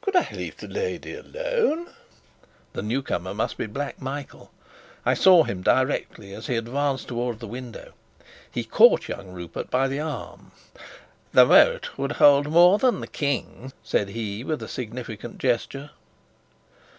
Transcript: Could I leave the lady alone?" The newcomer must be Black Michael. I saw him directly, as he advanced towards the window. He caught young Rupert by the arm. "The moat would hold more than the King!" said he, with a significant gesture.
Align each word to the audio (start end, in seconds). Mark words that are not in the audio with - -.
Could 0.00 0.16
I 0.16 0.26
leave 0.32 0.56
the 0.56 0.68
lady 0.68 1.12
alone?" 1.12 1.90
The 2.72 2.80
newcomer 2.80 3.34
must 3.34 3.58
be 3.58 3.66
Black 3.66 4.00
Michael. 4.00 4.50
I 5.04 5.12
saw 5.12 5.44
him 5.44 5.60
directly, 5.60 6.32
as 6.32 6.46
he 6.46 6.56
advanced 6.56 7.08
towards 7.08 7.40
the 7.40 7.46
window. 7.46 7.92
He 8.50 8.64
caught 8.64 9.06
young 9.06 9.32
Rupert 9.32 9.68
by 9.70 9.86
the 9.86 10.00
arm. 10.00 10.52
"The 11.34 11.44
moat 11.44 11.90
would 11.98 12.12
hold 12.12 12.48
more 12.50 12.78
than 12.78 13.00
the 13.00 13.06
King!" 13.06 13.70
said 13.84 14.08
he, 14.08 14.42
with 14.42 14.62
a 14.62 14.68
significant 14.68 15.36
gesture. 15.36 15.90